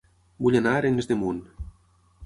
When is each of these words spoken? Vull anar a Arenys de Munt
Vull 0.45 0.57
anar 0.61 0.73
a 0.77 0.79
Arenys 0.83 1.11
de 1.13 1.19
Munt 1.21 1.47